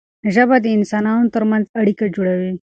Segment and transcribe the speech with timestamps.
[0.33, 2.53] ژبه د انسانانو ترمنځ اړیکه جوړوي.